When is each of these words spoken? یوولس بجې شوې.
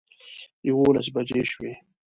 یوولس 0.67 1.07
بجې 1.13 1.41
شوې. 1.51 1.73